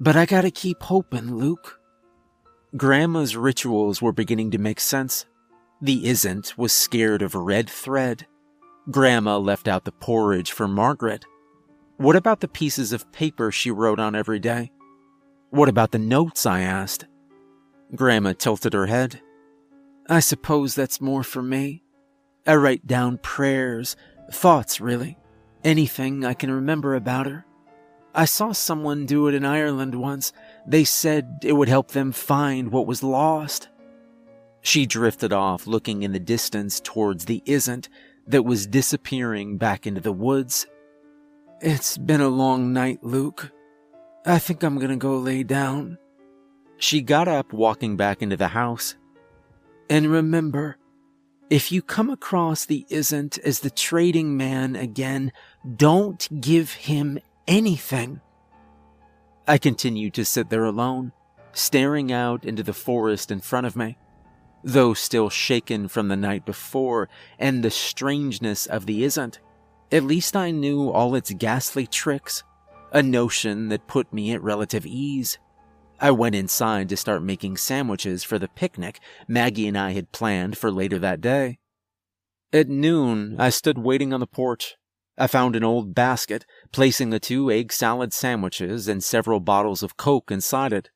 [0.00, 1.80] But I gotta keep hoping, Luke.
[2.76, 5.26] Grandma's rituals were beginning to make sense.
[5.80, 8.26] The isn't was scared of red thread.
[8.90, 11.24] Grandma left out the porridge for Margaret.
[11.96, 14.72] What about the pieces of paper she wrote on every day?
[15.54, 16.46] What about the notes?
[16.46, 17.06] I asked.
[17.94, 19.20] Grandma tilted her head.
[20.08, 21.84] I suppose that's more for me.
[22.44, 23.94] I write down prayers,
[24.32, 25.16] thoughts, really.
[25.62, 27.46] Anything I can remember about her.
[28.16, 30.32] I saw someone do it in Ireland once.
[30.66, 33.68] They said it would help them find what was lost.
[34.60, 37.88] She drifted off, looking in the distance towards the isn't
[38.26, 40.66] that was disappearing back into the woods.
[41.60, 43.52] It's been a long night, Luke.
[44.26, 45.98] I think I'm gonna go lay down.
[46.78, 48.96] She got up, walking back into the house.
[49.90, 50.78] And remember,
[51.50, 55.30] if you come across the isn't as the trading man again,
[55.76, 58.20] don't give him anything.
[59.46, 61.12] I continued to sit there alone,
[61.52, 63.98] staring out into the forest in front of me.
[64.62, 69.38] Though still shaken from the night before and the strangeness of the isn't,
[69.92, 72.42] at least I knew all its ghastly tricks,
[72.94, 75.38] a notion that put me at relative ease.
[76.00, 80.56] I went inside to start making sandwiches for the picnic Maggie and I had planned
[80.56, 81.58] for later that day.
[82.52, 84.76] At noon, I stood waiting on the porch,
[85.16, 89.96] I found an old basket, placing the two egg salad sandwiches and several bottles of
[89.96, 90.90] Coke inside it.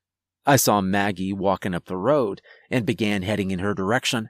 [0.45, 4.29] I saw Maggie walking up the road and began heading in her direction.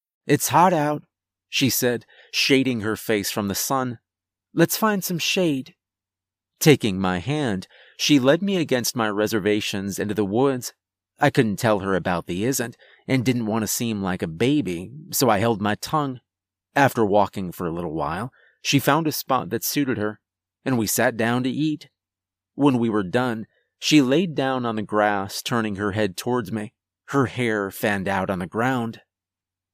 [0.27, 1.03] It's hot out,
[1.49, 3.99] she said, shading her face from the sun.
[4.53, 5.75] Let's find some shade.
[6.59, 10.73] Taking my hand, she led me against my reservations into the woods.
[11.19, 14.91] I couldn't tell her about the isn't and didn't want to seem like a baby,
[15.11, 16.19] so I held my tongue.
[16.75, 18.31] After walking for a little while,
[18.61, 20.19] she found a spot that suited her,
[20.63, 21.89] and we sat down to eat.
[22.55, 23.47] When we were done,
[23.79, 26.73] she laid down on the grass, turning her head towards me,
[27.07, 29.01] her hair fanned out on the ground.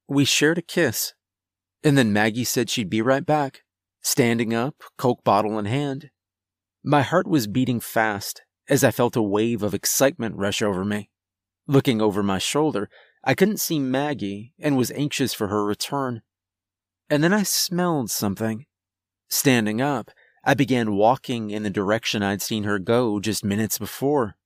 [0.10, 1.14] We shared a kiss,
[1.84, 3.64] and then Maggie said she'd be right back,
[4.02, 6.12] standing up, Coke bottle in hand.
[6.82, 11.10] My heart was beating fast as I felt a wave of excitement rush over me.
[11.68, 12.90] Looking over my shoulder,
[13.22, 16.22] I couldn't see Maggie and was anxious for her return.
[17.10, 18.66] And then I smelled something.
[19.30, 20.12] Standing up,
[20.46, 24.38] I began walking in the direction I'd seen her go just minutes before.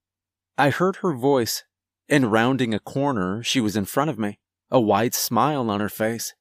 [0.57, 1.63] I heard her voice,
[2.09, 4.39] and rounding a corner, she was in front of me
[4.71, 6.33] a wide smile on her face.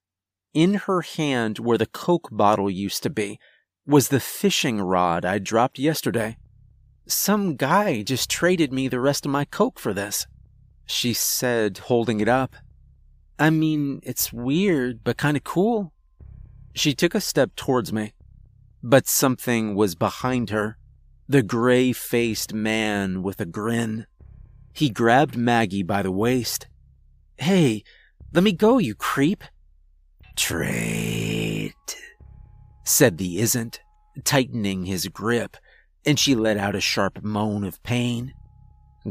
[0.54, 3.38] In her hand, where the Coke bottle used to be,
[3.86, 6.36] was the fishing rod I dropped yesterday.
[7.06, 10.26] Some guy just traded me the rest of my Coke for this,
[10.86, 12.54] she said, holding it up.
[13.38, 15.92] I mean, it's weird, but kind of cool.
[16.74, 18.12] She took a step towards me,
[18.82, 20.76] but something was behind her.
[21.28, 24.06] The gray faced man with a grin.
[24.72, 26.68] He grabbed Maggie by the waist.
[27.38, 27.82] Hey,
[28.32, 29.44] let me go, you creep.
[30.36, 31.74] Trade,
[32.84, 33.80] said the isn't,
[34.24, 35.56] tightening his grip,
[36.06, 38.32] and she let out a sharp moan of pain.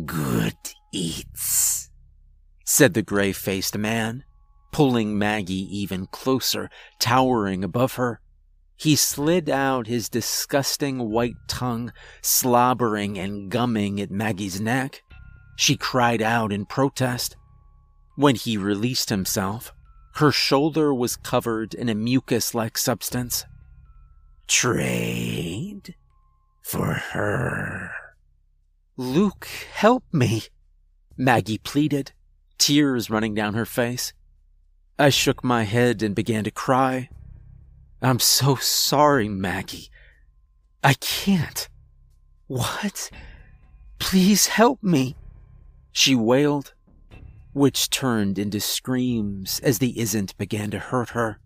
[0.05, 0.57] Good
[0.93, 1.89] eats,
[2.65, 4.23] said the gray faced man,
[4.71, 8.21] pulling Maggie even closer, towering above her.
[8.77, 11.91] He slid out his disgusting white tongue,
[12.21, 15.03] slobbering and gumming at Maggie's neck.
[15.57, 17.35] She cried out in protest.
[18.19, 19.73] When he released himself,
[20.15, 23.45] her shoulder was covered in a mucus like substance.
[24.45, 25.95] Trade
[26.61, 27.91] for her.
[28.97, 30.43] Luke, help me,
[31.15, 32.11] Maggie pleaded,
[32.57, 34.11] tears running down her face.
[34.99, 37.07] I shook my head and began to cry.
[38.01, 39.89] I'm so sorry, Maggie.
[40.83, 41.69] I can't.
[42.47, 43.11] What?
[43.97, 45.15] Please help me,
[45.93, 46.73] she wailed,
[47.53, 51.39] which turned into screams as the isn't began to hurt her.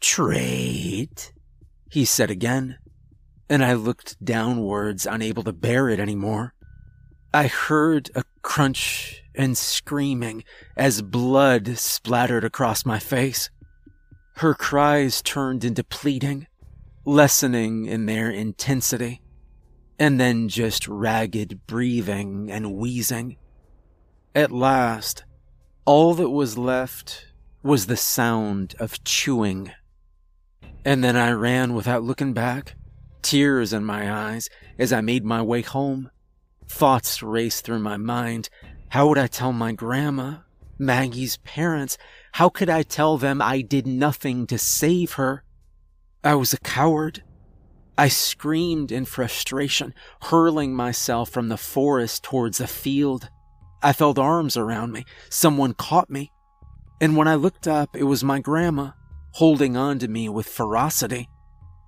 [0.00, 1.22] Trade,
[1.90, 2.78] he said again,
[3.48, 6.54] and I looked downwards, unable to bear it anymore.
[7.32, 10.44] I heard a crunch and screaming
[10.76, 13.50] as blood splattered across my face.
[14.36, 16.46] Her cries turned into pleading,
[17.04, 19.20] lessening in their intensity,
[19.98, 23.36] and then just ragged breathing and wheezing.
[24.34, 25.24] At last,
[25.84, 27.26] all that was left
[27.64, 29.72] was the sound of chewing.
[30.84, 32.76] And then I ran without looking back,
[33.22, 36.10] tears in my eyes as I made my way home.
[36.68, 38.48] Thoughts raced through my mind.
[38.90, 40.36] How would I tell my grandma?
[40.78, 41.98] Maggie's parents?
[42.32, 45.42] How could I tell them I did nothing to save her?
[46.22, 47.24] I was a coward.
[47.98, 53.28] I screamed in frustration, hurling myself from the forest towards the field.
[53.82, 55.04] I felt arms around me.
[55.28, 56.32] Someone caught me.
[57.00, 58.90] And when I looked up, it was my grandma,
[59.32, 61.28] holding on to me with ferocity.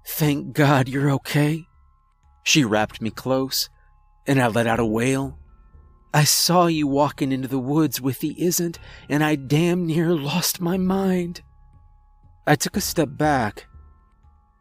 [0.07, 1.67] Thank God you're okay.
[2.45, 3.69] She wrapped me close,
[4.27, 5.39] and I let out a wail.
[6.15, 8.79] I saw you walking into the woods with the isn't,
[9.09, 11.43] and I damn near lost my mind.
[12.47, 13.67] I took a step back.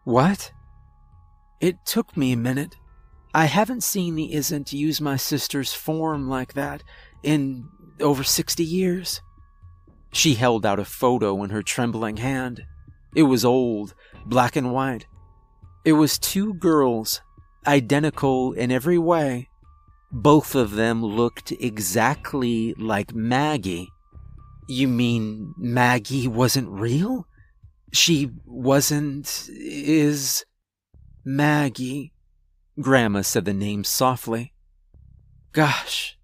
[0.04, 0.52] What?
[1.60, 2.76] It took me a minute.
[3.34, 6.84] I haven't seen the isn't use my sister's form like that
[7.24, 7.68] in
[8.00, 9.22] over 60 years.
[10.12, 12.64] She held out a photo in her trembling hand.
[13.16, 13.94] It was old,
[14.26, 15.06] black and white.
[15.86, 17.22] It was two girls,
[17.66, 19.50] identical in every way,
[20.12, 23.90] both of them looked exactly like Maggie.
[24.68, 27.28] You mean Maggie wasn't real?
[27.94, 29.48] She wasn't.
[29.50, 30.46] is.
[31.24, 32.14] Maggie.
[32.80, 34.54] Grandma said the name softly.
[35.54, 36.18] Gosh,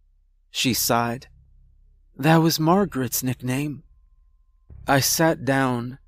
[0.58, 1.28] she sighed.
[2.16, 3.84] That was Margaret's nickname.
[4.88, 6.00] I sat down,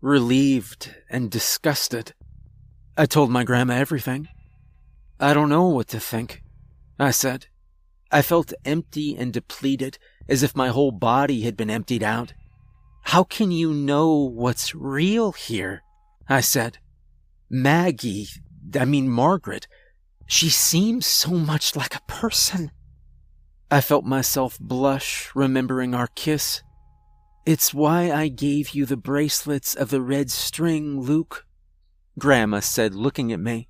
[0.00, 2.14] relieved and disgusted.
[2.96, 4.28] I told my grandma everything.
[5.20, 6.42] I don't know what to think.
[6.98, 7.48] I said.
[8.10, 12.32] I felt empty and depleted, as if my whole body had been emptied out.
[13.02, 15.82] How can you know what's real here?
[16.30, 16.78] I said.
[17.50, 18.28] Maggie,
[18.74, 19.68] I mean Margaret,
[20.26, 22.70] she seems so much like a person.
[23.70, 26.62] I felt myself blush, remembering our kiss.
[27.44, 31.46] It's why I gave you the bracelets of the red string, Luke,
[32.18, 33.68] Grandma said, looking at me.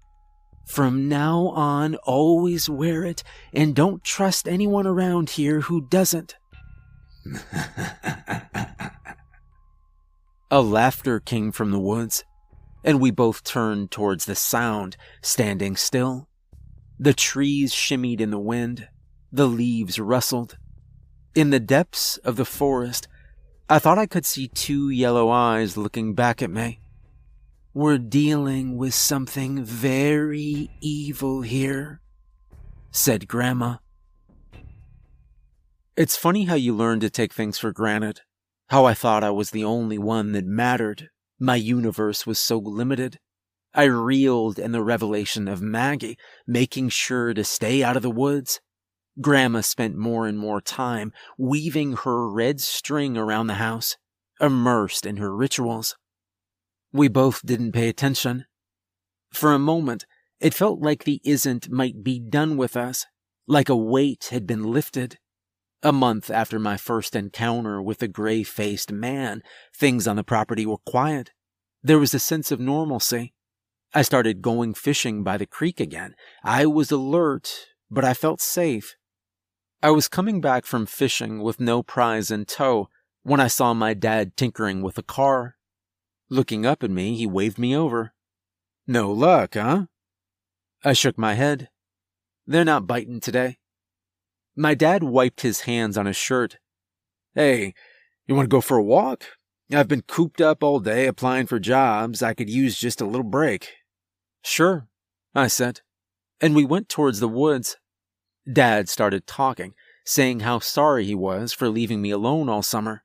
[0.67, 6.37] From now on, always wear it, and don't trust anyone around here who doesn't.
[10.51, 12.25] A laughter came from the woods,
[12.85, 16.29] and we both turned towards the sound, standing still.
[16.99, 18.89] The trees shimmied in the wind,
[19.33, 20.59] the leaves rustled.
[21.35, 23.09] In the depths of the forest,
[23.69, 26.81] I thought I could see two yellow eyes looking back at me.
[27.75, 32.01] We're dealing with something very evil here,
[32.91, 33.77] said Grandma.
[35.97, 38.23] It's funny how you learn to take things for granted.
[38.69, 41.09] How I thought I was the only one that mattered.
[41.39, 43.19] My universe was so limited.
[43.75, 46.17] I reeled in the revelation of Maggie,
[46.47, 48.61] making sure to stay out of the woods.
[49.21, 53.97] Grandma spent more and more time weaving her red string around the house,
[54.41, 55.97] immersed in her rituals.
[56.93, 58.47] We both didn't pay attention.
[59.33, 60.07] For a moment,
[60.41, 63.07] it felt like the isn't might be done with us,
[63.47, 65.19] like a weight had been lifted.
[65.83, 69.43] A month after my first encounter with the gray faced man,
[69.75, 71.33] things on the property were quiet.
[71.83, 73.35] There was a sense of normalcy.
[73.95, 76.15] I started going fishing by the creek again.
[76.45, 78.97] I was alert, but I felt safe.
[79.83, 82.89] I was coming back from fishing with no prize in tow
[83.23, 85.59] when I saw my dad tinkering with a car
[86.31, 88.13] Looking up at me, he waved me over.
[88.87, 89.87] No luck, huh?
[90.85, 91.71] I shook my head.
[92.47, 93.59] They're not biting today.
[94.55, 96.59] My dad wiped his hands on his shirt.
[97.35, 97.73] Hey,
[98.27, 99.25] you want to go for a walk?
[99.73, 102.23] I've been cooped up all day applying for jobs.
[102.23, 103.73] I could use just a little break.
[104.43, 104.87] Sure,
[105.35, 105.81] I said.
[106.41, 107.77] And we went towards the woods.
[108.51, 109.75] Dad started talking,
[110.05, 113.05] saying how sorry he was for leaving me alone all summer,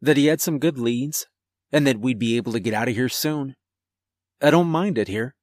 [0.00, 1.26] that he had some good leads,
[1.70, 3.54] and that we'd be able to get out of here soon.
[4.40, 5.34] I don't mind it here.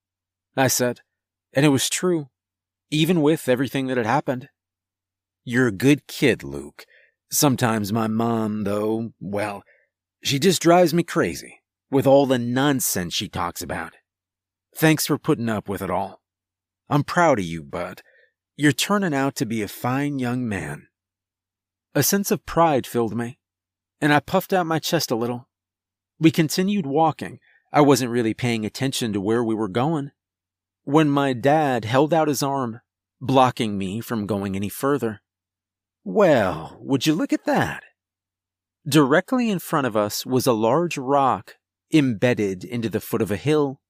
[0.57, 1.01] I said,
[1.53, 2.29] and it was true,
[2.89, 4.49] even with everything that had happened.
[5.43, 6.85] You're a good kid, Luke.
[7.29, 9.63] Sometimes my mom, though, well,
[10.23, 13.93] she just drives me crazy with all the nonsense she talks about.
[14.75, 16.21] Thanks for putting up with it all.
[16.89, 18.01] I'm proud of you, Bud.
[18.57, 20.87] You're turning out to be a fine young man.
[21.93, 23.37] A sense of pride filled me,
[23.99, 25.49] and I puffed out my chest a little.
[26.19, 27.39] We continued walking.
[27.73, 30.11] I wasn't really paying attention to where we were going.
[30.83, 32.79] When my dad held out his arm,
[33.19, 35.21] blocking me from going any further.
[36.05, 37.83] Well, would you look at that?
[38.87, 41.55] Directly in front of us was a large rock
[41.91, 43.81] embedded into the foot of a hill.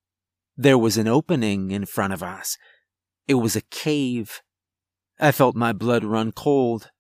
[0.58, 2.58] There was an opening in front of us.
[3.28, 4.42] It was a cave.
[5.20, 6.92] I felt my blood run cold.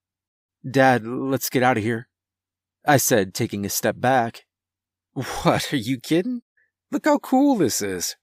[0.70, 2.08] Dad, let's get out of here.
[2.86, 4.46] I said, taking a step back.
[5.14, 6.42] What, are you kidding?
[6.92, 8.16] Look how cool this is.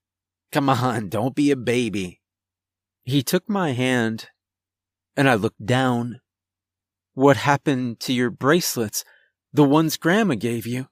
[0.51, 2.21] Come on, don't be a baby.
[3.05, 4.29] He took my hand,
[5.17, 6.21] and I looked down.
[7.15, 9.05] What happened to your bracelets?
[9.53, 10.89] The ones Grandma gave you?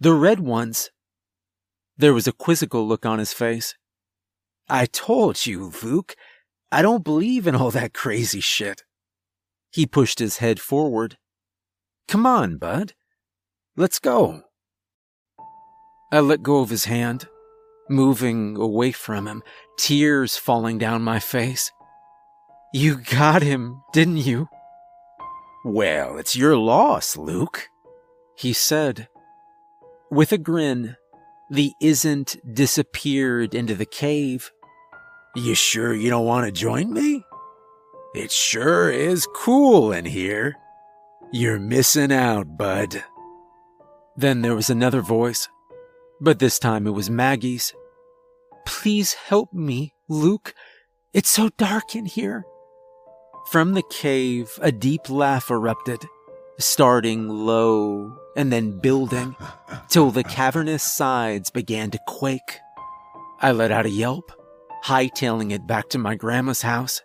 [0.00, 0.90] The red ones?
[1.96, 3.74] There was a quizzical look on his face.
[4.68, 6.14] I told you, Luke.
[6.70, 8.84] I don't believe in all that crazy shit.
[9.70, 11.16] He pushed his head forward.
[12.08, 12.94] Come on, bud.
[13.76, 14.42] Let's go.
[16.10, 17.26] I let go of his hand,
[17.88, 19.42] moving away from him,
[19.78, 21.70] tears falling down my face.
[22.72, 24.48] You got him, didn't you?
[25.64, 27.68] Well, it's your loss, Luke,
[28.36, 29.08] he said.
[30.10, 30.96] With a grin,
[31.50, 34.50] the isn't disappeared into the cave.
[35.38, 37.24] You sure you don't want to join me?
[38.12, 40.56] It sure is cool in here.
[41.30, 43.04] You're missing out, bud.
[44.16, 45.48] Then there was another voice,
[46.20, 47.72] but this time it was Maggie's.
[48.66, 50.54] Please help me, Luke.
[51.14, 52.44] It's so dark in here.
[53.52, 56.04] From the cave, a deep laugh erupted,
[56.58, 59.36] starting low and then building
[59.88, 62.58] till the cavernous sides began to quake.
[63.40, 64.32] I let out a yelp,
[64.84, 67.02] hightailing it back to my grandma's house.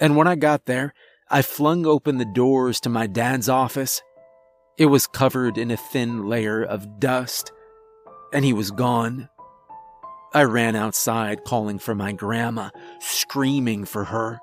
[0.00, 0.94] And when I got there,
[1.30, 4.02] I flung open the doors to my dad's office.
[4.78, 7.52] It was covered in a thin layer of dust,
[8.32, 9.28] and he was gone.
[10.32, 14.40] I ran outside calling for my grandma, screaming for her.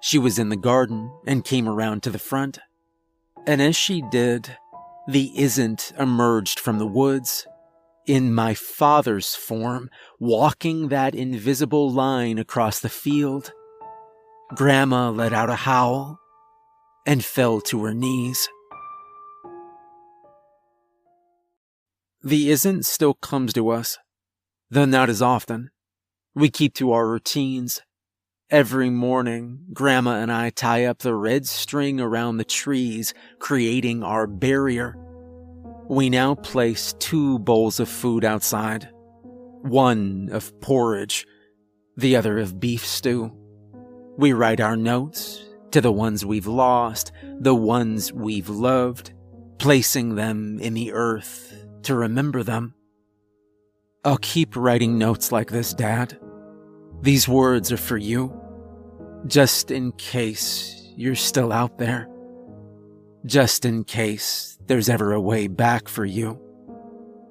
[0.00, 2.58] She was in the garden and came around to the front.
[3.46, 4.56] And as she did,
[5.08, 7.46] the isn't emerged from the woods
[8.06, 13.52] in my father's form, walking that invisible line across the field.
[14.54, 16.18] Grandma let out a howl
[17.04, 18.48] and fell to her knees.
[22.22, 23.98] The isn't still comes to us,
[24.70, 25.70] though not as often.
[26.34, 27.80] We keep to our routines.
[28.50, 34.26] Every morning, Grandma and I tie up the red string around the trees, creating our
[34.26, 34.96] barrier.
[35.88, 38.88] We now place two bowls of food outside
[39.62, 41.26] one of porridge,
[41.96, 43.32] the other of beef stew.
[44.16, 47.10] We write our notes to the ones we've lost,
[47.40, 49.12] the ones we've loved,
[49.58, 52.74] placing them in the earth to remember them.
[54.04, 56.18] I'll keep writing notes like this, Dad.
[57.02, 58.40] These words are for you,
[59.26, 62.08] just in case you're still out there.
[63.24, 66.40] Just in case there's ever a way back for you.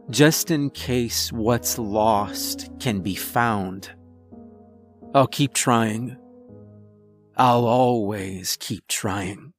[0.10, 3.90] Just in case what's lost can be found.
[5.14, 6.18] I'll keep trying.
[7.38, 9.55] I'll always keep trying.